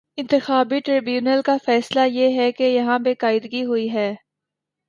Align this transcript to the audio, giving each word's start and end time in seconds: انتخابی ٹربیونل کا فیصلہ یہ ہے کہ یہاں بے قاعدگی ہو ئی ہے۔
انتخابی 0.17 0.79
ٹربیونل 0.79 1.41
کا 1.45 1.55
فیصلہ 1.65 2.05
یہ 2.07 2.39
ہے 2.39 2.51
کہ 2.51 2.63
یہاں 2.63 2.97
بے 2.99 3.13
قاعدگی 3.15 3.63
ہو 3.65 3.73
ئی 3.73 3.91
ہے۔ 3.93 4.13